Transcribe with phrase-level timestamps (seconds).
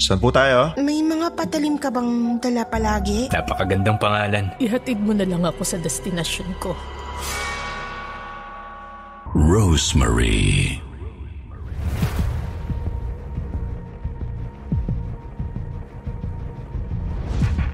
[0.00, 0.72] Saan po tayo?
[0.80, 3.28] May mga patalim ka bang dala palagi?
[3.28, 4.48] Napakagandang pangalan.
[4.56, 6.72] Ihatid mo na lang ako sa destinasyon ko.
[9.36, 10.80] Rosemary.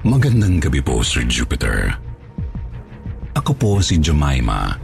[0.03, 1.95] Magandang gabi po, Sir Jupiter.
[3.39, 4.75] Ako po si Jemima,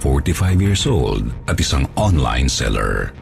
[0.00, 3.12] 45 years old at isang online seller.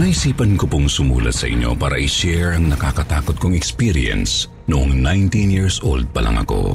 [0.00, 5.76] Naisipan ko pong sumulat sa inyo para i-share ang nakakatakot kong experience noong 19 years
[5.84, 6.72] old pa lang ako.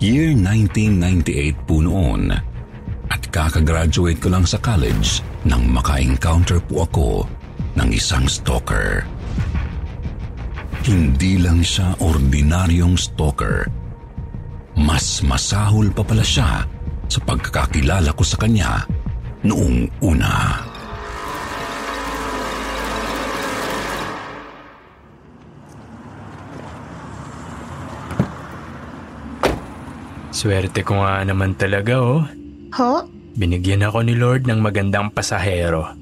[0.00, 2.32] Year 1998 po noon
[3.12, 7.08] at kakagraduate ko lang sa college nang maka-encounter po ako
[7.76, 9.04] ng isang stalker.
[10.80, 13.68] Hindi lang siya ordinaryong stalker.
[14.80, 16.64] Mas masahol pa pala siya
[17.04, 18.88] sa pagkakakilala ko sa kanya
[19.44, 20.72] noong una.
[30.44, 32.20] Swerte ko nga naman talaga oh.
[32.76, 33.08] Ho?
[33.32, 35.96] Binigyan ako ni Lord ng magandang pasahero.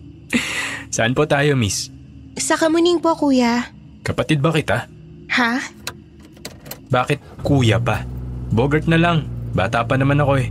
[0.96, 1.92] Saan po tayo, miss?
[2.40, 3.68] Sa kamuning po, kuya.
[4.00, 4.88] Kapatid ba kita?
[5.28, 5.60] Ha?
[6.88, 8.00] Bakit kuya pa?
[8.48, 9.28] Bogart na lang.
[9.52, 10.48] Bata pa naman ako eh.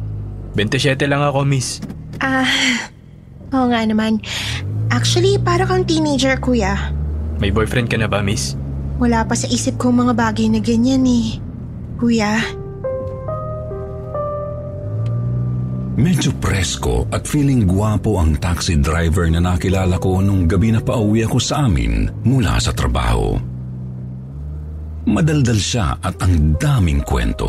[0.53, 1.81] 27 lang ako, miss.
[2.21, 2.45] Ah,
[3.49, 4.21] oo nga naman.
[4.93, 6.93] Actually, para kang teenager, kuya.
[7.41, 8.53] May boyfriend ka na ba, miss?
[9.01, 11.41] Wala pa sa isip kong mga bagay na ganyan eh.
[11.97, 12.64] Kuya,
[15.95, 21.23] Medyo presko at feeling guwapo ang taxi driver na nakilala ko nung gabi na pauwi
[21.23, 23.39] ako sa amin mula sa trabaho.
[25.07, 27.47] Madaldal siya at ang daming kwento.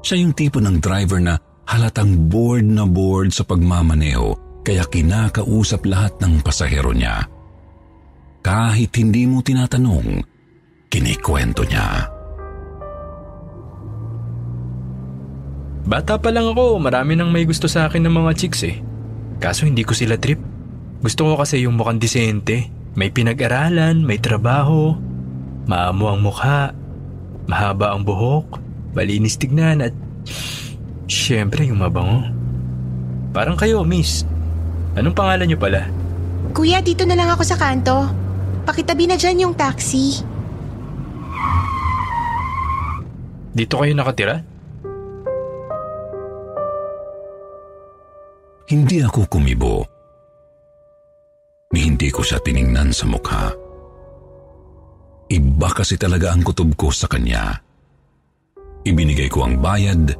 [0.00, 1.36] Siya yung tipo ng driver na
[1.68, 4.32] halatang bored na bored sa pagmamaneho
[4.64, 7.20] kaya kinakausap lahat ng pasahero niya.
[8.40, 10.24] Kahit hindi mo tinatanong,
[10.88, 12.19] kinikwento niya.
[15.90, 18.78] Bata pa lang ako, marami nang may gusto sa akin ng mga chicks eh.
[19.42, 20.38] Kaso hindi ko sila trip.
[21.02, 22.70] Gusto ko kasi yung mukhang disente.
[22.94, 24.94] May pinag-aralan, may trabaho,
[25.66, 26.70] maamo ang mukha,
[27.50, 28.62] mahaba ang buhok,
[28.94, 29.94] malinis tignan at
[31.10, 32.22] syempre yung mabango.
[33.34, 34.22] Parang kayo, miss.
[34.94, 35.90] Anong pangalan niyo pala?
[36.50, 38.10] kuya dito na lang ako sa kanto.
[38.66, 40.20] Pakitabi na dyan yung taxi.
[43.50, 44.49] Dito kayo nakatira?
[48.70, 49.82] Hindi ako kumibo.
[51.74, 53.50] Ni hindi ko siya tiningnan sa mukha.
[55.26, 57.58] Iba kasi talaga ang kutob ko sa kanya.
[58.86, 60.14] Ibinigay ko ang bayad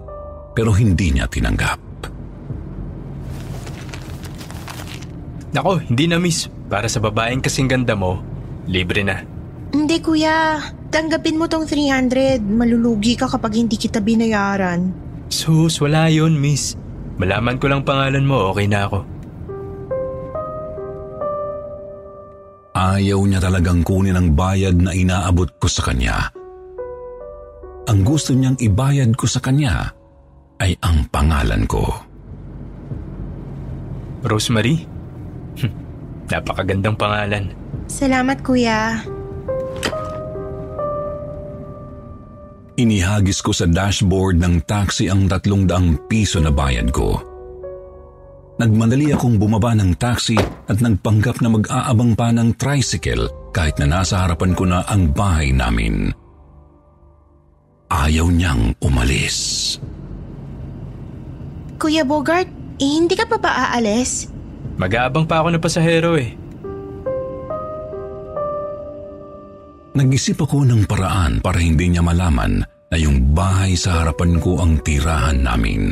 [0.51, 1.79] pero hindi niya tinanggap.
[5.55, 6.51] Nako, hindi na miss.
[6.67, 8.19] Para sa babaeng kasing ganda mo,
[8.67, 9.23] libre na.
[9.71, 10.59] Hindi kuya,
[10.91, 12.43] tanggapin mo tong 300.
[12.43, 14.91] Malulugi ka kapag hindi kita binayaran.
[15.31, 16.75] Sus, wala yun, miss.
[17.21, 19.05] Malaman ko lang pangalan mo, okay na ako.
[22.73, 26.33] Ayaw niya talagang kunin ang bayad na inaabot ko sa kanya.
[27.93, 29.93] Ang gusto niyang ibayad ko sa kanya
[30.65, 31.85] ay ang pangalan ko.
[34.25, 34.81] Rosemary?
[36.33, 37.53] Napakagandang pangalan.
[37.85, 38.97] Salamat kuya.
[42.81, 47.21] Inihagis ko sa dashboard ng taxi ang tatlong daang piso na bayad ko.
[48.57, 54.25] Nagmadali akong bumaba ng taxi at nagpanggap na mag-aabang pa ng tricycle kahit na nasa
[54.25, 56.09] harapan ko na ang bahay namin.
[57.93, 59.77] Ayaw niyang umalis.
[61.77, 62.49] Kuya Bogart,
[62.81, 64.33] eh, hindi ka pa ba aalis?
[64.81, 66.40] Mag-aabang pa ako ng pasahero eh.
[69.91, 74.79] Nag-isip ako ng paraan para hindi niya malaman na yung bahay sa harapan ko ang
[74.87, 75.91] tirahan namin.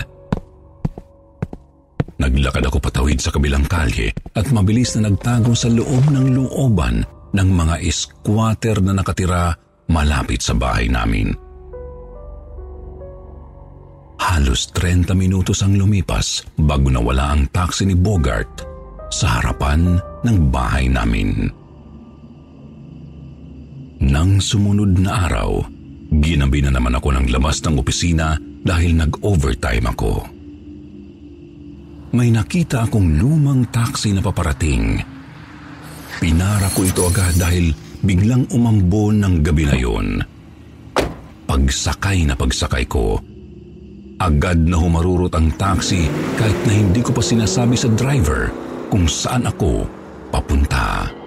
[2.18, 7.02] Naglakad ako patawid sa kabilang kalye at mabilis na nagtago sa loob ng looban
[7.34, 9.54] ng mga squatter na nakatira
[9.90, 11.34] malapit sa bahay namin.
[14.18, 18.62] Halos 30 minutos ang lumipas bago nawala ang taxi ni Bogart
[19.10, 21.57] sa harapan ng bahay namin.
[23.98, 25.58] Nang sumunod na araw,
[26.22, 30.12] ginabi na naman ako ng labas ng opisina dahil nag-overtime ako.
[32.14, 35.02] May nakita akong lumang taxi na paparating.
[36.22, 40.22] Pinara ko ito agad dahil biglang umambon ng gabi na yon.
[41.50, 43.18] Pagsakay na pagsakay ko,
[44.22, 46.06] agad na humarurot ang taxi
[46.38, 48.50] kahit na hindi ko pa sinasabi sa driver
[48.94, 49.90] kung saan ako
[50.30, 51.17] papunta.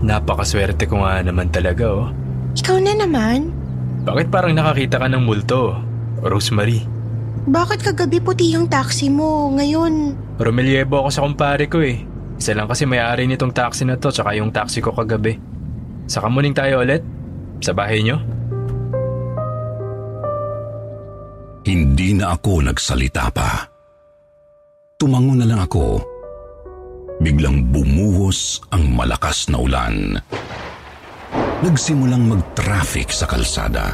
[0.00, 2.08] Napakaswerte ko nga naman talaga oh.
[2.56, 3.52] Ikaw na naman?
[4.08, 5.76] Bakit parang nakakita ka ng multo,
[6.24, 6.82] Rosemary?
[7.44, 9.52] Bakit kagabi puti yung taxi mo?
[9.52, 12.00] Ngayon, Romelyebo ako sa kumpare ko eh.
[12.40, 15.36] Isa lang kasi may-ari nitong taxi na to tsaka yung taxi ko kagabi.
[16.08, 17.04] Saka muning tayo ulit?
[17.60, 18.16] Sa bahay nyo?
[21.68, 23.68] Hindi na ako nagsalita pa.
[24.96, 26.00] Tumango na lang ako.
[27.20, 30.16] Biglang bumuhos ang malakas na ulan.
[31.60, 33.92] Nagsimulang mag-traffic sa kalsada.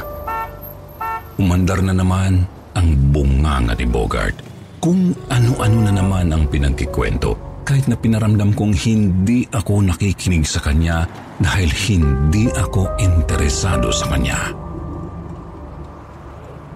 [1.35, 4.39] Umandar na naman ang bunganga ni Bogart.
[4.79, 7.35] Kung ano-ano na naman ang pinagkikwento,
[7.67, 11.03] kahit na pinaramdam kong hindi ako nakikinig sa kanya
[11.43, 14.55] dahil hindi ako interesado sa kanya.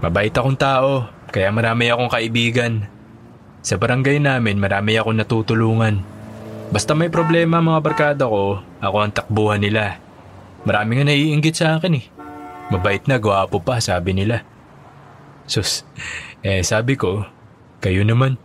[0.03, 2.91] Mabait akong tao, kaya marami akong kaibigan.
[3.63, 6.10] Sa barangay namin, marami akong natutulungan.
[6.71, 9.99] Basta may problema mga barkada ko, ako ang takbuhan nila.
[10.63, 12.05] Marami nga naiinggit sa akin eh.
[12.71, 14.39] Mabait na, gwapo pa, sabi nila.
[15.43, 15.83] Sus,
[16.39, 17.27] eh sabi ko,
[17.83, 18.39] kayo naman.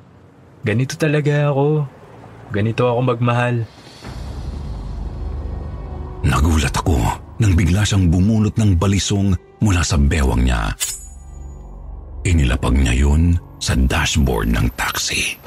[0.66, 1.86] Ganito talaga ako.
[2.50, 3.62] Ganito ako magmahal.
[6.26, 6.98] Nagulat ako
[7.38, 10.74] nang bigla siyang bumunot ng balisong mula sa bewang niya.
[12.26, 15.38] Inilapag niya yun sa dashboard ng taxi.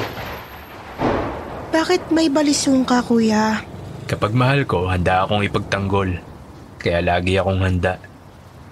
[1.70, 3.62] Bakit may balisong ka, kuya?
[4.10, 6.10] Kapag mahal ko, handa akong ipagtanggol.
[6.82, 8.02] Kaya lagi akong handa.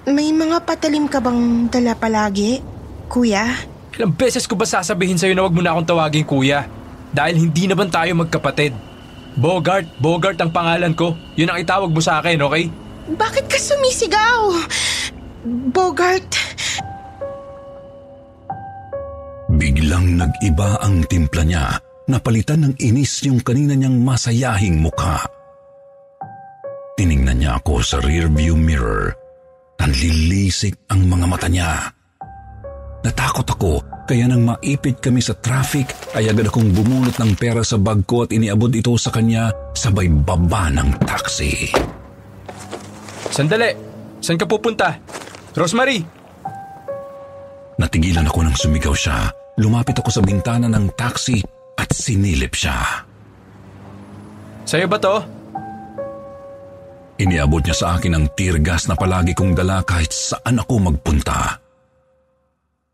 [0.08, 2.64] May mga patalim ka bang dala palagi,
[3.12, 3.46] kuya?
[3.98, 6.66] Ilang beses ko ba sasabihin sa'yo na wag mo na akong tawagin kuya?
[7.14, 8.74] Dahil hindi naman tayo magkapatid.
[9.38, 11.14] Bogart, Bogart ang pangalan ko.
[11.38, 12.74] Yun ang itawag mo sa akin, okay?
[13.08, 14.52] Bakit ka sumisigaw?
[15.72, 16.48] Bogart,
[19.58, 21.66] Biglang nag-iba ang timpla niya.
[22.08, 25.28] Napalitan ng inis yung kanina niyang masayahing mukha.
[26.96, 29.12] Tiningnan niya ako sa rearview mirror.
[29.76, 31.92] Nanlilisik ang mga mata niya.
[33.04, 33.74] Natakot ako
[34.08, 38.24] kaya nang maipit kami sa traffic ay agad akong bumulot ng pera sa bag ko
[38.24, 41.68] at iniabot ito sa kanya sabay baba ng taxi.
[43.36, 43.76] Sandali!
[44.24, 44.96] Saan ka pupunta?
[45.60, 46.00] Rosemary!
[47.78, 49.28] Natigilan ako nang sumigaw siya.
[49.60, 53.06] Lumapit ako sa bintana ng taxi at sinilip siya.
[54.68, 55.16] Sa'yo ba to?
[57.18, 61.58] Iniabot niya sa akin ang tear gas na palagi kong dala kahit saan ako magpunta.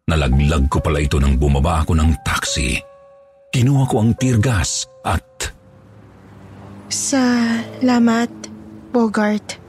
[0.08, 2.76] Nalaglag ko pala ito nang bumaba ako ng taxi.
[3.52, 5.24] Kinuha ko ang tear gas at
[6.94, 8.30] salamat,
[8.94, 9.63] Bogart.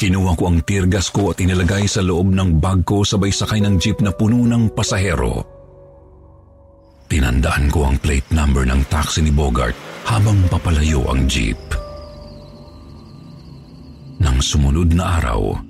[0.00, 3.60] Kinuha ko ang tear gas ko at inilagay sa loob ng bag ko sabay sakay
[3.60, 5.44] ng jeep na puno ng pasahero.
[7.04, 9.76] Tinandaan ko ang plate number ng taxi ni Bogart
[10.08, 11.60] habang papalayo ang jeep.
[14.24, 15.60] Nang sumunod na araw,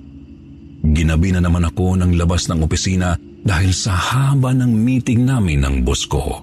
[0.95, 5.75] ginabi na naman ako ng labas ng opisina dahil sa haba ng meeting namin ng
[5.83, 6.39] boss ko.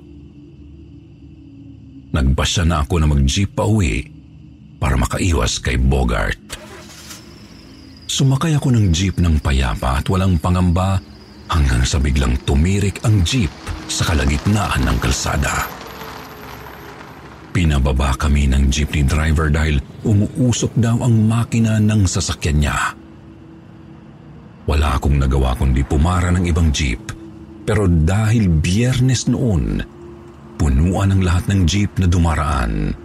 [2.13, 4.05] Nagpasya na ako na mag-jeep pa uwi
[4.77, 6.68] para makaiwas kay Bogart.
[8.09, 10.97] Sumakay ako ng jeep ng payapa at walang pangamba
[11.53, 13.53] hanggang sa biglang tumirik ang jeep
[13.85, 15.69] sa kalagitnaan ng kalsada.
[17.53, 19.77] Pinababa kami ng jeepney driver dahil
[20.09, 22.79] umuusok daw ang makina ng sasakyan niya.
[24.65, 27.01] Wala akong nagawa kundi pumara ng ibang jeep.
[27.69, 29.85] Pero dahil biyernes noon,
[30.57, 32.97] punuan ang lahat ng jeep na dumaraan.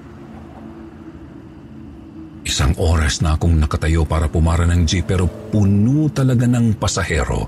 [2.43, 7.41] Isang oras na akong nakatayo para pumara ng jeep pero puno talaga ng pasahero.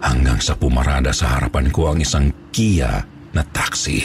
[0.00, 3.02] Hanggang sa pumarada sa harapan ko ang isang Kia
[3.34, 4.00] na taxi.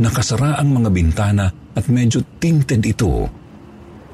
[0.00, 3.28] Nakasara ang mga bintana at medyo tinted ito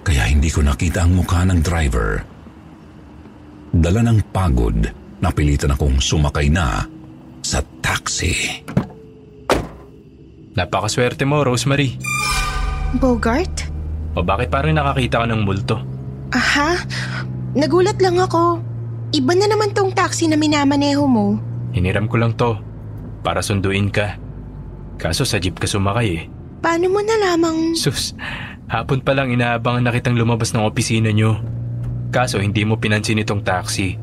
[0.02, 2.10] kaya hindi ko nakita ang mukha ng driver.
[3.72, 4.78] Dala ng pagod,
[5.22, 6.82] napilitan akong sumakay na
[7.40, 8.34] sa taxi.
[10.52, 11.96] Napakaswerte mo, Rosemary.
[13.00, 13.68] Bogart?
[14.12, 15.80] O bakit parang nakakita ka ng multo?
[16.32, 16.76] Aha?
[17.56, 18.60] Nagulat lang ako.
[19.12, 21.36] Iba na naman tong taxi na minamaneho mo.
[21.72, 22.56] Hiniram ko lang to
[23.24, 24.16] para sunduin ka.
[25.00, 26.22] Kaso sa jeep ka sumakay eh.
[26.60, 27.74] Paano mo nalamang...
[27.76, 28.12] Sus,
[28.68, 31.40] hapon pa lang inaabangan na kitang lumabas ng opisina nyo.
[32.12, 33.96] Kaso hindi mo pinansin itong taxi.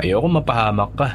[0.00, 1.08] Ayoko mapahamak ka.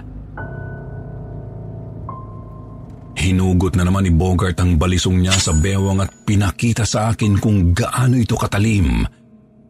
[3.28, 7.76] Hinugot na naman ni Bogart ang balisong niya sa bewang at pinakita sa akin kung
[7.76, 9.04] gaano ito katalim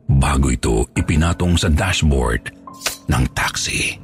[0.05, 2.53] bago ito ipinatong sa dashboard
[3.09, 3.97] ng taxi.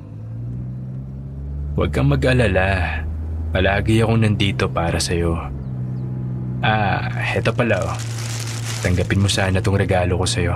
[1.77, 3.05] Huwag kang mag-alala.
[3.53, 5.38] Palagi akong nandito para sa'yo.
[6.65, 7.98] Ah, heto pala oh.
[8.81, 10.55] Tanggapin mo sana tong regalo ko sa'yo.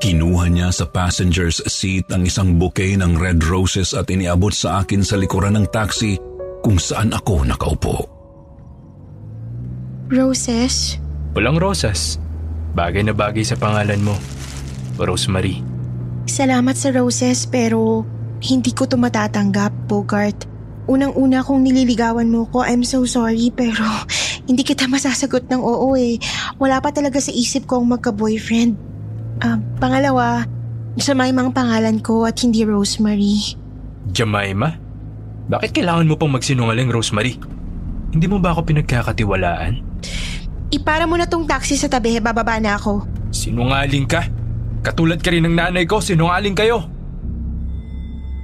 [0.00, 5.04] Kinuha niya sa passenger's seat ang isang bouquet ng red roses at iniabot sa akin
[5.04, 6.16] sa likuran ng taxi
[6.60, 7.96] kung saan ako nakaupo.
[10.10, 10.98] Roses?
[11.38, 12.18] Walang rosas.
[12.74, 14.14] Bagay na bagay sa pangalan mo.
[14.98, 15.62] Rosemary.
[16.26, 18.04] Salamat sa roses pero
[18.42, 20.46] hindi ko to matatanggap, Bogart.
[20.90, 23.86] Unang-una kung nililigawan mo ko, I'm so sorry pero
[24.50, 26.18] hindi kita masasagot ng oo eh.
[26.58, 28.74] Wala pa talaga sa isip ko ang magka-boyfriend.
[29.40, 30.44] Ah, pangalawa,
[30.98, 33.54] Jemima ang pangalan ko at hindi Rosemary.
[34.10, 34.89] Jemima?
[35.50, 37.34] Bakit kailangan mo pang magsinungaling, Rosemary?
[38.14, 39.82] Hindi mo ba ako pinagkakatiwalaan?
[40.70, 43.02] Ipara mo na tong taxi sa tabi, bababa na ako.
[43.34, 44.30] Sinungaling ka?
[44.86, 46.86] Katulad ka rin ng nanay ko, sinungaling kayo.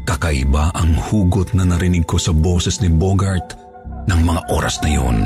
[0.03, 3.55] Kakaiba ang hugot na narinig ko sa boses ni Bogart
[4.11, 5.19] ng mga oras na yun.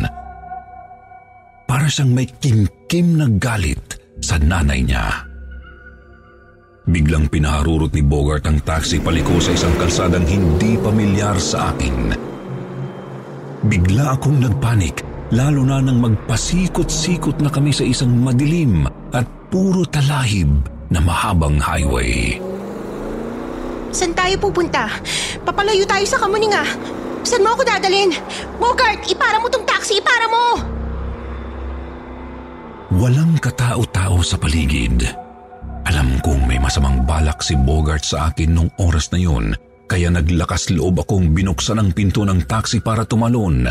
[1.65, 5.30] Para siyang may kimkim na galit sa nanay niya.
[6.89, 12.17] Biglang pinaharurot ni Bogart ang taxi paliko sa isang kalsadang hindi pamilyar sa akin.
[13.61, 15.05] Bigla akong nagpanik,
[15.37, 22.41] lalo na nang magpasikot-sikot na kami sa isang madilim at puro talahib na mahabang highway.
[23.93, 24.89] Saan tayo pupunta?
[25.45, 26.65] Papalayo tayo sa kamuninga.
[27.21, 28.17] Saan mo ako dadalhin?
[28.57, 30.45] Bogart, ipara mo tong taxi, ipara mo!
[32.97, 35.05] Walang katao-tao sa paligid.
[35.91, 36.20] Alam
[36.71, 39.51] masamang balak si Bogart sa akin nung oras na yun,
[39.91, 43.67] kaya naglakas loob akong binuksan ang pinto ng taxi para tumalon.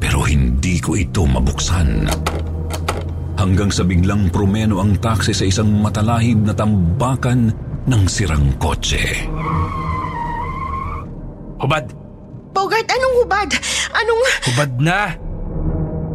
[0.00, 2.08] Pero hindi ko ito mabuksan.
[3.36, 7.52] Hanggang sa biglang promeno ang taxi sa isang matalahib na tambakan
[7.84, 9.28] ng sirang kotse.
[11.60, 11.92] Hubad!
[12.56, 13.50] Bogart, anong hubad?
[13.92, 14.22] Anong...
[14.48, 15.12] Hubad na!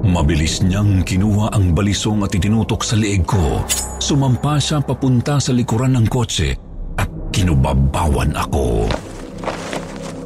[0.04, 3.64] Mabilis niyang kinuha ang balisong at itinutok sa leeg ko.
[4.04, 6.52] Sumampa siya papunta sa likuran ng kotse
[7.00, 8.92] at kinubabawan ako.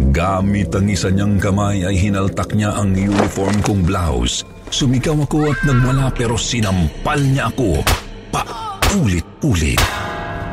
[0.09, 4.41] Gamit ang isa niyang kamay ay hinaltak niya ang uniform kong blouse.
[4.73, 7.85] Sumigaw ako at nagwala pero sinampal niya ako
[8.33, 8.41] pa
[8.97, 9.81] ulit-ulit.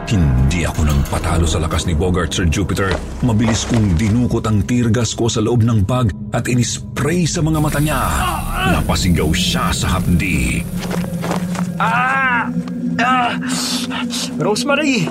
[0.04, 2.92] Hindi ako nang patalo sa lakas ni Bogart, Sir Jupiter.
[3.24, 7.80] Mabilis kong dinukot ang teargas ko sa loob ng bag at inispray sa mga mata
[7.80, 8.00] niya.
[8.64, 10.64] Napasigaw siya sa hapdi.
[11.76, 12.48] Ah!
[12.96, 13.34] Ah!
[14.40, 15.10] Rosemary!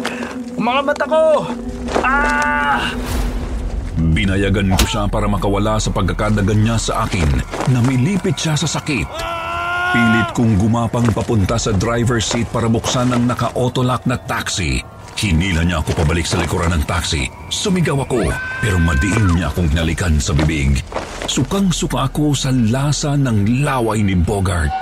[0.57, 1.45] Mga mata ko!
[2.01, 2.93] Ah!
[4.00, 7.29] Binayagan ko siya para makawala sa pagkakadagan niya sa akin.
[7.69, 9.10] Namilipit siya sa sakit.
[9.93, 14.81] Pilit kong gumapang papunta sa driver's seat para buksan ang naka-autolock na taxi.
[15.13, 17.29] Hinila niya ako pabalik sa likuran ng taxi.
[17.48, 18.27] Sumigaw ako,
[18.60, 20.82] pero madiin niya akong hinalikan sa bibig.
[21.29, 24.74] Sukang-suka ako sa lasa ng laway ni Bogart.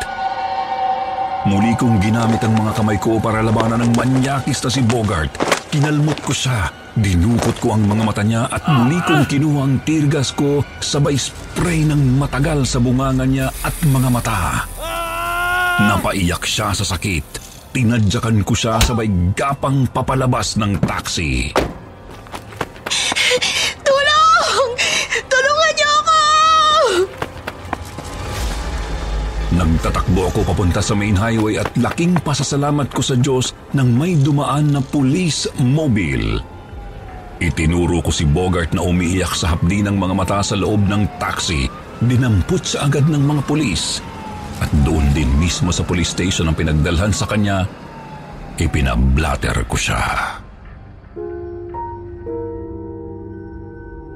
[1.46, 5.34] Muli kong ginamit ang mga kamay ko para labanan ng manyakis na si Bogart.
[5.74, 10.36] Kinalmot ko siya, dinukot ko ang mga mata niya at muli kong kinuha ang tirgas
[10.38, 14.40] ko sabay spray ng matagal sa bunganga niya at mga mata.
[15.82, 17.51] Napaiyak siya sa sakit.
[17.72, 21.56] Tinadyakan ko siya sabay gapang papalabas ng taxi.
[23.80, 24.68] Tulong!
[25.32, 26.20] Tulungan niyo ako!
[29.56, 34.76] Nagtatakbo ako papunta sa main highway at laking pasasalamat ko sa Diyos nang may dumaan
[34.76, 36.44] na police mobile.
[37.40, 41.72] Itinuro ko si Bogart na umiiyak sa hapdi ng mga mata sa loob ng taxi.
[42.04, 44.04] Dinampot sa agad ng mga pulis.
[44.62, 47.66] At doon din mismo sa police station ang pinagdalhan sa kanya,
[48.62, 50.02] ipinablatter ko siya.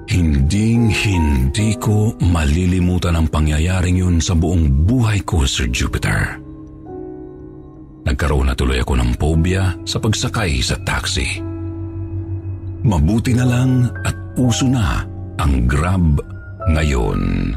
[0.05, 6.37] Hinding hindi ko malilimutan ang pangyayaring yun sa buong buhay ko, Sir Jupiter.
[8.05, 11.41] Nagkaroon na tuloy ako ng phobia sa pagsakay sa taxi.
[12.85, 15.01] Mabuti na lang at uso na
[15.41, 16.21] ang Grab
[16.69, 17.49] ngayon.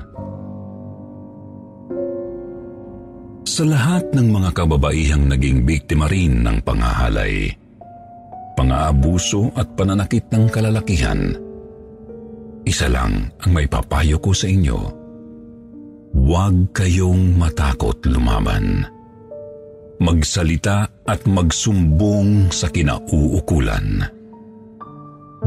[3.48, 7.48] Sa lahat ng mga kababaihang naging biktima rin ng pangahalay,
[8.52, 11.32] pangaabuso at pananakit ng kalalakihan,
[12.68, 14.78] isa lang ang may papayo ko sa inyo.
[16.12, 18.84] Huwag kayong matakot lumaban.
[19.96, 24.04] Magsalita at magsumbong sa kinauukulan.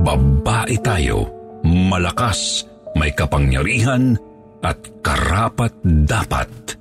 [0.01, 1.29] Babae tayo,
[1.69, 2.65] malakas,
[2.97, 4.17] may kapangyarihan
[4.65, 6.80] at karapat dapat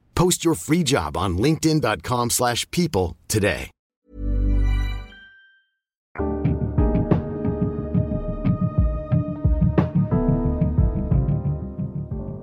[0.15, 3.71] Post your free job on linkedin.com/people slash people today.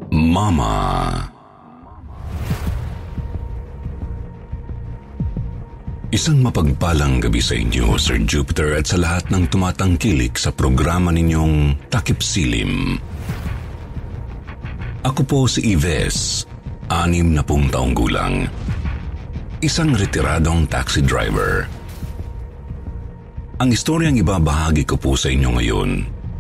[0.09, 1.29] Mama.
[6.09, 11.77] Isang mapagpalang gabi sa inyo, Sir Jupiter, at sa lahat ng tumatangkilik sa programa ninyong
[11.93, 12.97] Takip Silim.
[15.05, 16.48] Ako po si Ives,
[16.88, 18.49] anim na pung taong gulang.
[19.61, 21.68] Isang retiradong taxi driver.
[23.59, 25.90] Ang istoryang ibabahagi ko po sa inyo ngayon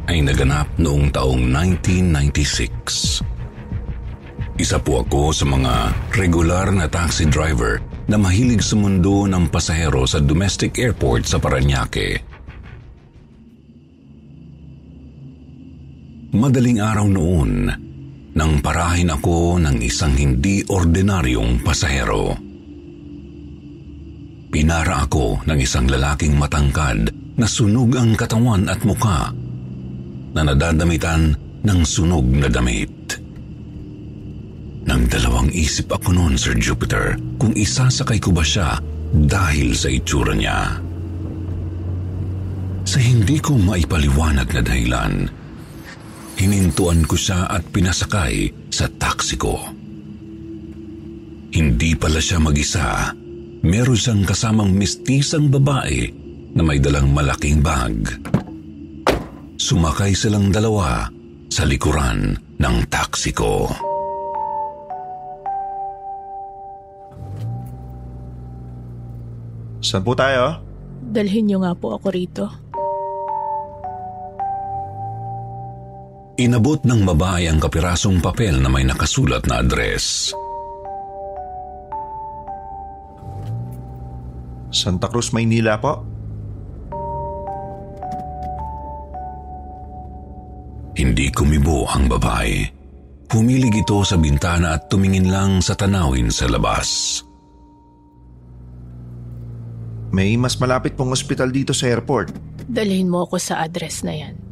[0.08, 3.20] ay naganap noong taong 1996.
[4.58, 10.08] Isa po ako sa mga regular na taxi driver na mahilig sa mundo ng pasahero
[10.08, 12.24] sa domestic airport sa Paranaque.
[16.32, 17.72] Madaling araw noon,
[18.38, 22.38] nang parahin ako ng isang hindi ordinaryong pasahero.
[24.54, 29.34] Pinara ako ng isang lalaking matangkad na sunog ang katawan at muka
[30.38, 31.34] na nadadamitan
[31.66, 33.18] ng sunog na damit.
[34.86, 38.78] Nang dalawang isip ako noon, Sir Jupiter, kung isasakay ko ba siya
[39.12, 40.78] dahil sa itsura niya.
[42.86, 45.14] Sa hindi ko maipaliwanag na dahilan,
[46.38, 49.58] hinintuan ko siya at pinasakay sa taxi ko.
[51.50, 53.10] Hindi pala siya mag-isa.
[53.66, 56.06] Meron siyang kasamang mistisang babae
[56.54, 58.06] na may dalang malaking bag.
[59.58, 61.10] Sumakay silang dalawa
[61.50, 63.66] sa likuran ng taxi ko.
[69.82, 70.62] Saan po tayo?
[71.10, 72.46] Dalhin niyo nga po ako rito.
[76.38, 80.30] Inabot ng babae ang kapirasong papel na may nakasulat na address.
[84.70, 85.98] Santa Cruz, Maynila po.
[90.94, 92.62] Hindi kumibo ang babae.
[93.34, 97.18] Humilig ito sa bintana at tumingin lang sa tanawin sa labas.
[100.14, 102.30] May mas malapit pong ospital dito sa airport.
[102.70, 104.47] Dalhin mo ako sa address na yan.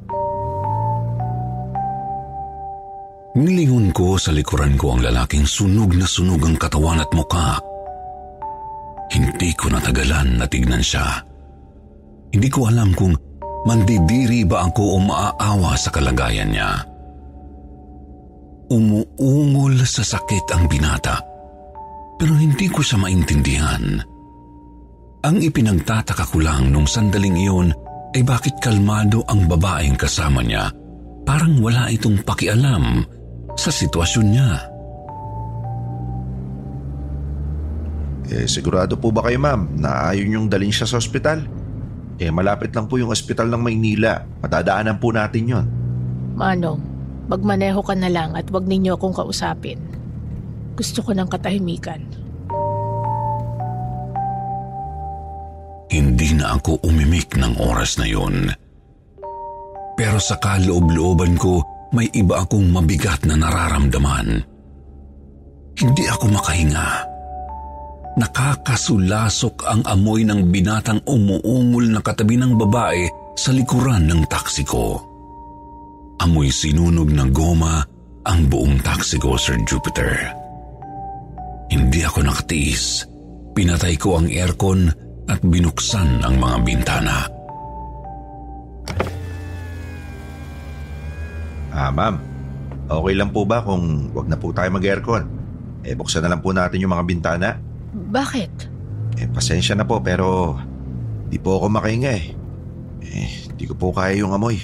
[3.37, 7.61] Nilingon ko sa likuran ko ang lalaking sunog na sunog ang katawan at muka.
[9.12, 11.20] Hindi ko natagalan na tignan siya.
[12.33, 13.12] Hindi ko alam kung
[13.68, 16.81] mandidiri ba ako o maaawa sa kalagayan niya.
[18.72, 21.20] Umuungol sa sakit ang binata,
[22.16, 24.01] pero hindi ko siya maintindihan.
[25.29, 27.68] Ang ipinagtataka ko lang nung sandaling iyon
[28.16, 30.72] ay bakit kalmado ang babaeng kasama niya.
[31.29, 33.05] Parang wala itong pakialam
[33.57, 34.51] sa sitwasyon niya.
[38.27, 41.47] Eh, sigurado po ba kayo ma'am na ayaw niyong dalhin siya sa ospital?
[42.19, 44.25] Eh, malapit lang po yung ospital ng Maynila.
[44.42, 45.66] Madadaanan po natin yon.
[46.35, 46.81] Manong,
[47.31, 49.79] magmaneho ka na lang at wag ninyo akong kausapin.
[50.77, 52.03] Gusto ko ng katahimikan.
[55.87, 58.53] Hindi na ako umimik ng oras na yun.
[59.97, 64.42] Pero sa kaloob-looban ko, may iba akong mabigat na nararamdaman.
[65.77, 67.16] Hindi ako makahinga.
[68.16, 73.05] nakakasulasok ang amoy ng binatang umuungol na katabi ng babae
[73.37, 74.96] sa likuran ng taksi ko.
[76.25, 77.85] Amoy sinunog na goma
[78.25, 80.33] ang buong taksi ko, Sir Jupiter.
[81.68, 83.05] Hindi ako nakatiis.
[83.53, 84.88] Pinatay ko ang aircon
[85.29, 87.36] at binuksan ang mga bintana.
[91.76, 92.16] Ah, ma'am.
[92.88, 95.28] Okay lang po ba kung wag na po tayo mag-aircon?
[95.84, 97.48] Eh, buksan na lang po natin yung mga bintana.
[97.92, 98.52] Bakit?
[99.20, 100.56] Eh, pasensya na po pero
[101.28, 102.26] di po ako makahinga eh.
[103.04, 104.56] Eh, di ko po kaya yung amoy.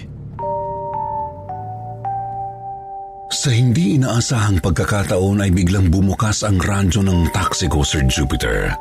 [3.33, 8.73] Sa hindi inaasahang pagkakataon ay biglang bumukas ang radyo ng taxi ko, Sir Jupiter.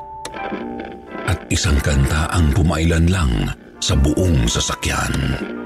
[1.28, 3.32] At isang kanta ang pumailan lang
[3.80, 5.61] sa buong sasakyan.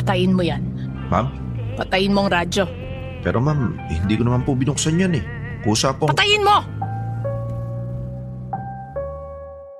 [0.00, 0.64] Patayin mo yan.
[1.12, 1.28] Ma'am?
[1.76, 2.64] Patayin mo ang radyo.
[3.20, 5.24] Pero ma'am, hindi ko naman po binuksan yan eh.
[5.60, 6.16] Kusa pong...
[6.16, 6.56] Patayin mo!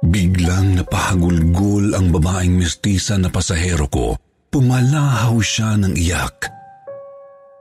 [0.04, 4.12] Biglang napahagulgol ang babaeng mestiza na pasahero ko.
[4.52, 6.52] Pumalahaw siya ng iyak.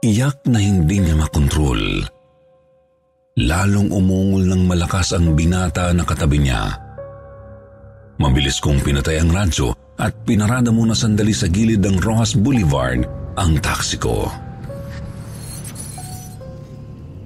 [0.04, 2.04] Iyak na hindi niya makontrol.
[3.39, 6.76] Lalong umungol ng malakas ang binata na katabi niya.
[8.19, 13.04] Mabilis kong pinatay ang radyo at pinarada muna sandali sa gilid ng Rojas Boulevard
[13.36, 14.32] ang taksi ko.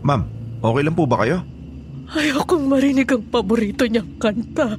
[0.03, 0.21] Ma'am,
[0.59, 1.39] okay lang po ba kayo?
[2.13, 4.75] Ayokong marinig ang paborito niyang kanta.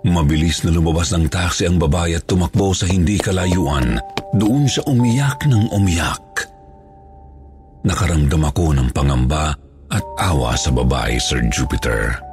[0.00, 4.00] Mabilis na lumabas ng taxi ang babae at tumakbo sa hindi kalayuan.
[4.32, 6.48] Doon siya umiyak ng umiyak.
[7.84, 9.52] Nakaramdam ako ng pangamba
[9.92, 12.29] at awa sa babae, Sir Jupiter.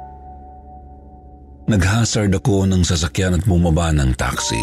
[1.68, 4.60] Naghasard ako ng sasakyan at bumaba ng taxi.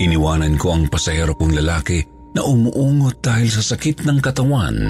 [0.00, 2.00] Iniwanan ko ang pasahero kong lalaki
[2.32, 4.88] na umuungot dahil sa sakit ng katawan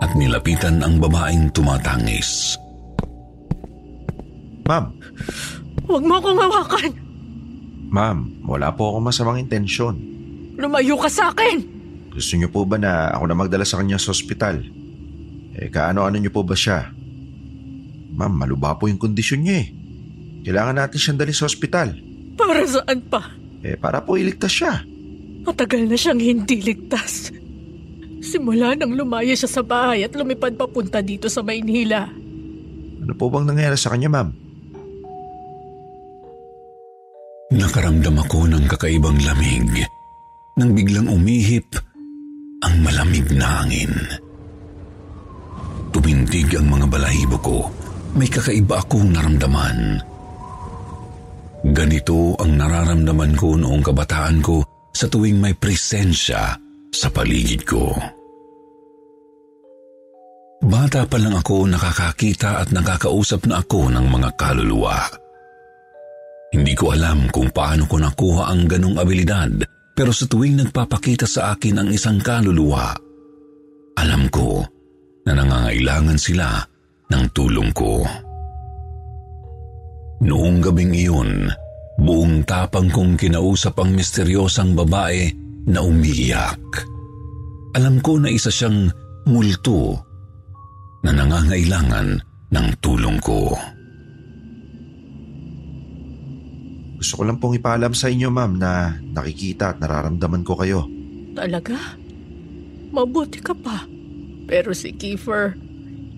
[0.00, 2.56] at nilapitan ang babaeng tumatangis.
[4.64, 4.88] Ma'am,
[5.88, 6.90] Huwag mo akong hawakan!
[7.88, 9.96] ma'am, wala po akong masamang intensyon.
[10.56, 11.56] Lumayo ka sa akin!
[12.12, 14.60] Gusto niyo po ba na ako na magdala sa kanya sa ospital?
[15.56, 16.92] Eh, kaano-ano niyo po ba siya?
[18.16, 19.68] Ma'am, maluba po yung kondisyon niya eh.
[20.48, 21.92] Kailangan natin siyang dali sa ospital.
[22.32, 23.20] Para saan pa?
[23.60, 24.80] Eh, para po iligtas siya.
[25.44, 27.28] Matagal na siyang hindi ligtas.
[28.24, 32.08] Simula nang lumaya siya sa bahay at lumipad papunta dito sa Maynila.
[33.04, 34.32] Ano po bang nangyari sa kanya, ma'am?
[37.52, 39.84] Nakaramdam ako ng kakaibang lamig
[40.56, 41.76] nang biglang umihip
[42.64, 43.92] ang malamig na hangin.
[45.92, 47.58] Tumindig ang mga balahibo ko.
[48.16, 50.00] May kakaiba akong naramdaman.
[51.66, 54.62] Ganito ang nararamdaman ko noong kabataan ko
[54.94, 56.54] sa tuwing may presensya
[56.94, 57.90] sa paligid ko.
[60.58, 64.98] Bata pa lang ako nakakakita at nakakausap na ako ng mga kaluluwa.
[66.50, 69.52] Hindi ko alam kung paano ko nakuha ang ganong abilidad
[69.94, 72.94] pero sa tuwing nagpapakita sa akin ang isang kaluluwa,
[73.98, 74.62] alam ko
[75.26, 76.62] na nangangailangan sila
[77.10, 78.06] ng tulong ko.
[80.18, 81.46] Noong gabing iyon,
[82.02, 85.30] buong tapang kong kinausap ang misteryosang babae
[85.70, 86.58] na umiiyak.
[87.78, 88.90] Alam ko na isa siyang
[89.30, 89.94] multo
[91.06, 92.18] na nangangailangan
[92.50, 93.54] ng tulong ko.
[96.98, 100.82] Gusto ko lang pong ipaalam sa inyo, ma'am, na nakikita at nararamdaman ko kayo.
[101.38, 101.78] Talaga?
[102.90, 103.86] Mabuti ka pa.
[104.50, 105.54] Pero si Kiefer,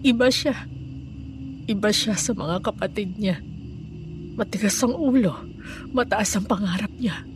[0.00, 0.56] iba siya.
[1.68, 3.49] Iba siya sa mga kapatid niya.
[4.38, 5.34] Matigas ang ulo,
[5.90, 7.26] mataas ang pangarap niya.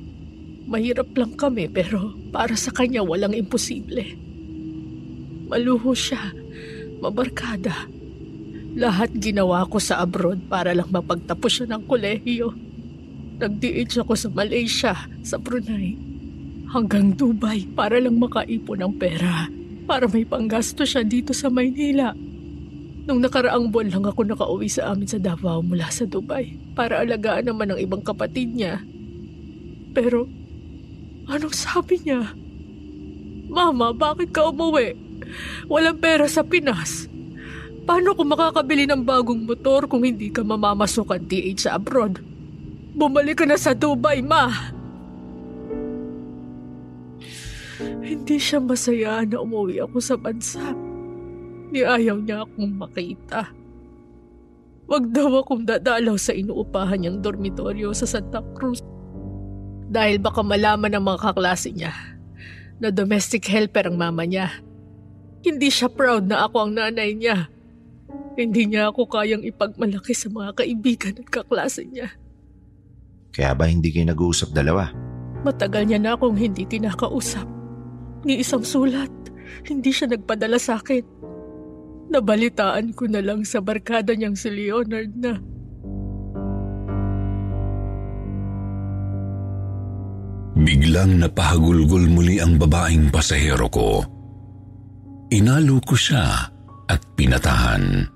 [0.64, 4.16] Mahirap lang kami pero para sa kanya walang imposible.
[5.50, 6.32] Maluho siya,
[7.04, 7.86] mabarkada.
[8.74, 12.50] Lahat ginawa ko sa abroad para lang mapagtapos siya ng kolehiyo.
[13.38, 15.94] Nag-DH ako sa Malaysia, sa Brunei,
[16.74, 19.46] hanggang Dubai para lang makaipon ng pera
[19.84, 22.16] para may panggasto siya dito sa Maynila.
[23.04, 27.52] Nung nakaraang buwan lang ako nakauwi sa amin sa Davao mula sa Dubai para alagaan
[27.52, 28.80] naman ang ibang kapatid niya.
[29.92, 30.24] Pero,
[31.28, 32.32] anong sabi niya?
[33.44, 34.96] Mama, bakit ka umuwi?
[35.68, 37.06] Walang pera sa Pinas.
[37.84, 42.24] Paano ko makakabili ng bagong motor kung hindi ka mamamasok ang DH sa abroad?
[42.96, 44.48] Bumalik ka na sa Dubai, ma!
[48.00, 50.83] Hindi siya masaya na umuwi ako sa bansa.
[51.74, 53.50] Ni ayaw niya akong makita.
[54.86, 58.78] wag daw akong dadalaw sa inuupahan niyang dormitoryo sa Santa Cruz.
[59.90, 61.90] Dahil baka malaman ng mga kaklase niya
[62.78, 64.54] na domestic helper ang mama niya.
[65.42, 67.50] Hindi siya proud na ako ang nanay niya.
[68.38, 72.14] Hindi niya ako kayang ipagmalaki sa mga kaibigan at kaklase niya.
[73.34, 74.94] Kaya ba hindi kayo nag-uusap dalawa?
[75.42, 77.46] Matagal niya na akong hindi tinakausap.
[78.22, 79.10] Ni isang sulat,
[79.66, 81.02] hindi siya nagpadala sa akin.
[82.14, 85.34] Nabalitaan ko na lang sa barkada niyang si Leonard na
[90.54, 94.06] Biglang napahagulgol muli ang babaeng pasahero ko.
[95.34, 96.46] Inalo ko siya
[96.86, 98.06] at pinatahan.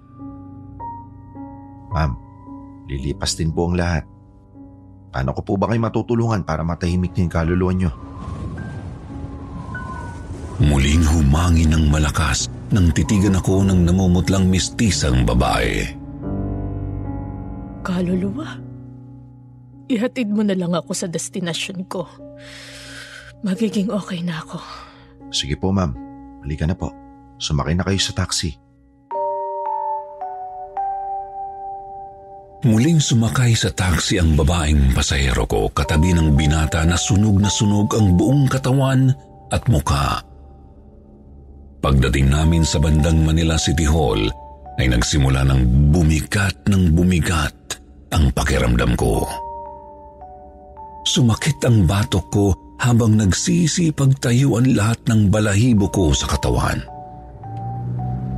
[1.91, 2.13] Ma'am,
[2.87, 4.07] lilipas din po ang lahat.
[5.11, 7.91] Paano ko po ba kayo matutulungan para matahimik na yung kaluluwa nyo?
[10.63, 15.99] Muling humangin ng malakas nang titigan ako ng namumutlang mistisang babae.
[17.89, 18.61] kaluluwa.
[19.89, 22.05] Ihatid mo na lang ako sa destinasyon ko.
[23.41, 24.61] Magiging okay na ako.
[25.33, 25.97] Sige po ma'am,
[26.45, 26.93] halika na po.
[27.41, 28.53] Sumakay na kayo sa taxi.
[32.67, 37.95] Muling sumakay sa taxi ang babaeng pasahero ko katabi ng binata na sunog na sunog
[37.95, 39.15] ang buong katawan
[39.55, 40.28] at mukha.
[41.89, 44.29] Pagdating namin sa bandang Manila City Hall
[44.77, 47.81] ay nagsimula ng bumigat ng bumigat
[48.13, 49.25] ang pakiramdam ko.
[51.09, 56.85] Sumakit ang batok ko habang nagsisipag tayo ang lahat ng balahibo ko sa katawan.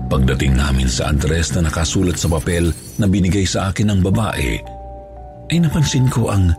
[0.06, 2.70] Pagdating namin sa address na nakasulat sa papel
[3.02, 4.62] na binigay sa akin ng babae,
[5.50, 6.54] ay napansin ko ang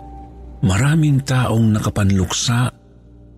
[0.59, 2.67] maraming taong nakapanluksa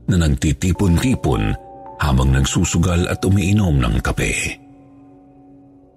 [0.10, 1.62] na nagtitipon-tipon
[2.04, 4.60] habang nagsusugal at umiinom ng kape.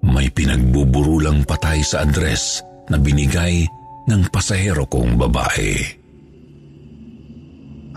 [0.06, 3.66] May pinagbuburulang patay sa address na binigay
[4.06, 5.74] ng pasahero kong babae.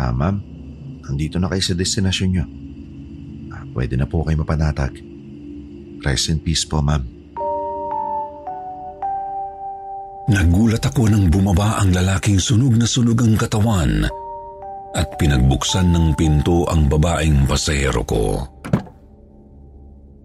[0.01, 0.41] Ah ma'am,
[1.05, 2.45] nandito na kayo sa destinasyon nyo.
[3.53, 4.97] Ah, pwede na po kayo mapanatag.
[6.01, 7.05] Rest in peace po ma'am.
[10.29, 14.05] Nagulat ako nang bumaba ang lalaking sunog na sunog ang katawan
[14.95, 18.41] at pinagbuksan ng pinto ang babaeng pasahero ko.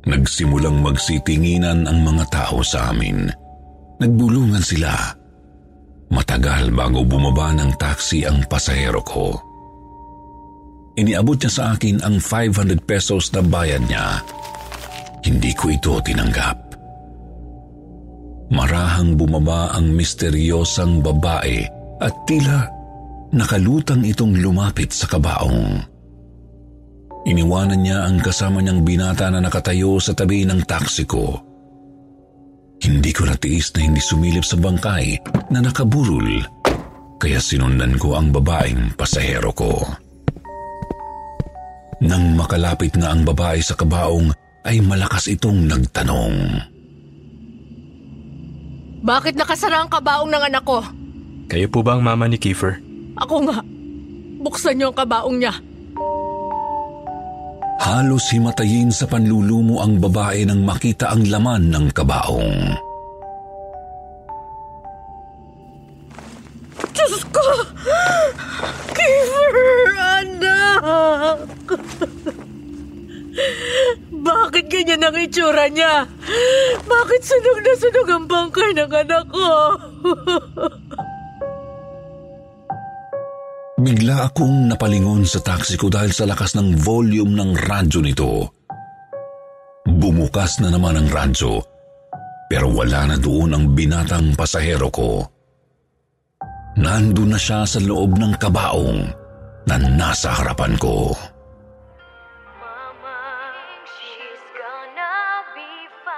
[0.04, 3.28] Nagsimulang magsitinginan ang mga tao sa amin.
[4.00, 4.92] Nagbulungan sila.
[6.12, 9.32] Matagal bago bumaba ng taxi ang pasahero ko.
[10.94, 14.22] Iniabot niya sa akin ang 500 pesos na bayad niya.
[15.24, 16.58] Hindi ko ito tinanggap.
[18.52, 21.64] Marahang bumaba ang misteryosang babae
[22.04, 22.68] at tila
[23.34, 25.82] nakalutang itong lumapit sa kabaong.
[27.26, 31.34] Iniwanan niya ang kasama niyang binata na nakatayo sa tabi ng taksi ko.
[32.84, 35.18] Hindi ko natiis na hindi sumilip sa bangkay
[35.50, 36.44] na nakaburol,
[37.18, 39.72] kaya sinundan ko ang babaeng pasahero ko.
[42.04, 44.28] Nang makalapit na ang babae sa kabaong,
[44.68, 46.60] ay malakas itong nagtanong.
[49.04, 50.80] Bakit nakasara ang kabaong ng anak ko?
[51.48, 52.83] Kayo po ba ang mama ni Kiefer?
[53.18, 53.58] Ako nga.
[54.44, 55.54] Buksan niyo ang kabaong niya.
[57.84, 62.80] Halos himatayin sa panlulumo ang babae nang makita ang laman ng kabaong.
[66.96, 67.46] Diyos ko!
[68.96, 69.56] Kiefer,
[70.00, 71.38] anak!
[74.24, 76.08] Bakit ganyan ang itsura niya?
[76.88, 79.50] Bakit sunog na sunog ang bangkay ng anak ko?
[83.84, 88.48] Bigla akong napalingon sa taxi ko dahil sa lakas ng volume ng radyo nito.
[89.84, 91.60] Bumukas na naman ang radyo,
[92.48, 95.20] pero wala na doon ang binatang pasahero ko.
[96.80, 99.04] Nandun na siya sa loob ng kabaong
[99.68, 101.12] na nasa harapan ko.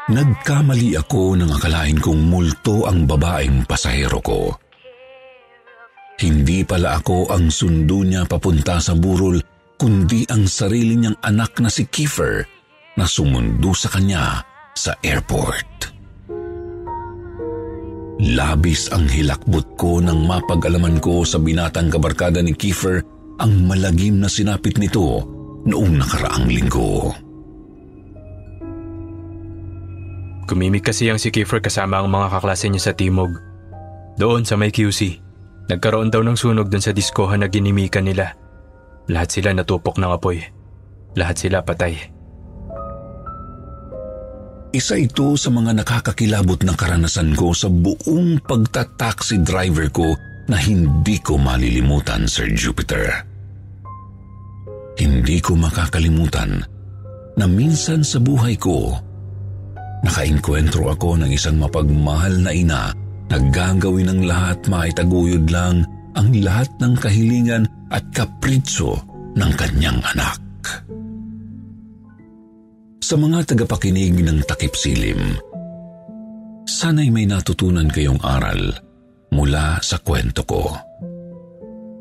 [0.06, 4.54] Nagkamali ako nang akalain kong multo ang babaeng pasahero ko.
[6.16, 9.36] Hindi pala ako ang sundo niya papunta sa burol,
[9.76, 12.40] kundi ang sarili niyang anak na si Kiefer
[12.96, 14.40] na sumundo sa kanya
[14.72, 15.92] sa airport.
[18.16, 23.04] Labis ang hilakbot ko nang mapag-alaman ko sa binatang kabarkada ni Kiefer
[23.36, 25.20] ang malagim na sinapit nito
[25.68, 27.12] noong nakaraang linggo.
[30.48, 33.36] Kumimik kasi ang si Kiefer kasama ang mga kaklase niya sa Timog.
[34.16, 35.25] Doon sa may QC.
[35.66, 38.38] Nagkaroon daw ng sunog doon sa diskohan na ginimikan nila.
[39.10, 40.38] Lahat sila natupok ng apoy.
[41.18, 41.98] Lahat sila patay.
[44.70, 50.12] Isa ito sa mga nakakakilabot na karanasan ko sa buong pagta-taxi driver ko
[50.46, 53.24] na hindi ko malilimutan, Sir Jupiter.
[55.00, 56.62] Hindi ko makakalimutan
[57.36, 59.00] na minsan sa buhay ko,
[60.04, 62.82] nakainkwentro ako ng isang mapagmahal na ina
[63.30, 65.82] na gagawin ng lahat maitaguyod lang
[66.16, 68.96] ang lahat ng kahilingan at kapritso
[69.36, 70.40] ng kanyang anak.
[73.06, 75.38] Sa mga tagapakinig ng takip silim,
[76.66, 78.74] sana'y may natutunan kayong aral
[79.30, 80.74] mula sa kwento ko.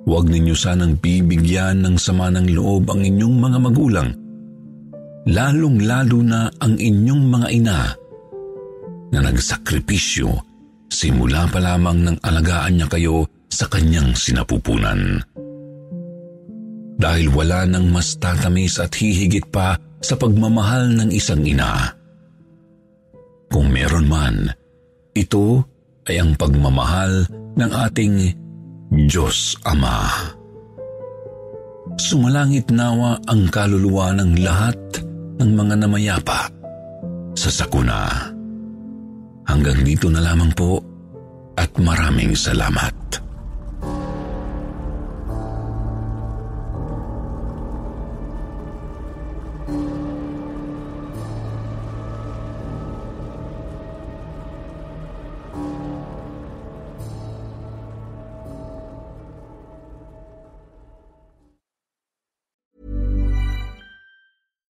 [0.06, 4.10] Huwag ninyo sanang bibigyan ng sama ng loob ang inyong mga magulang,
[5.30, 7.80] lalong-lalo na ang inyong mga ina
[9.14, 10.55] na nagsakripisyo
[10.96, 15.20] simula pa lamang ng alagaan niya kayo sa kanyang sinapupunan.
[16.96, 21.92] Dahil wala nang mas tatamis at hihigit pa sa pagmamahal ng isang ina.
[23.52, 24.48] Kung meron man,
[25.12, 25.68] ito
[26.08, 27.28] ay ang pagmamahal
[27.60, 28.16] ng ating
[29.12, 30.08] Diyos Ama.
[32.00, 34.80] Sumalangit nawa ang kaluluwa ng lahat
[35.40, 36.48] ng mga namayapa
[37.36, 38.35] sa sakuna.
[39.46, 40.82] Hanggang dito na lamang po
[41.56, 42.94] at maraming salamat.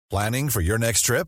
[0.08, 1.28] Planning for your next trip?